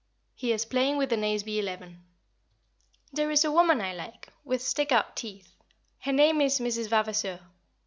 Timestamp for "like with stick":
3.93-4.91